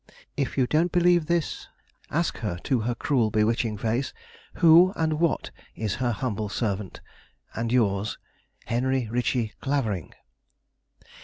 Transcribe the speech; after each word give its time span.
"If 0.35 0.57
you 0.57 0.65
don't 0.65 0.91
believe 0.91 1.27
this, 1.27 1.67
ask 2.09 2.37
her 2.39 2.57
to 2.63 2.79
her 2.79 2.95
cruel, 2.95 3.29
bewitching 3.29 3.77
face, 3.77 4.15
who 4.55 4.93
and 4.95 5.19
what 5.19 5.51
is 5.75 5.93
her 6.01 6.11
humble 6.11 6.49
servant, 6.49 7.01
and 7.53 7.71
yours. 7.71 8.17
"Henry 8.65 9.07
Ritchie 9.11 9.53
Clavering." 9.61 10.15